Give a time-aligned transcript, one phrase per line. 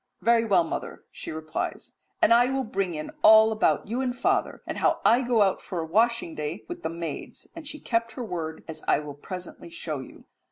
[0.23, 4.63] "Very well, mother," she replies, "and I will bring in all about you and father,
[4.65, 8.13] and how I go out for a washing day with the maids," and she kept
[8.13, 10.25] her word, as I will presently show you.